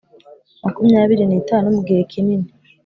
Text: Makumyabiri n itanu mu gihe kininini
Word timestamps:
Makumyabiri 0.63 1.23
n 1.27 1.33
itanu 1.41 1.67
mu 1.75 1.81
gihe 1.87 2.01
kininini 2.11 2.49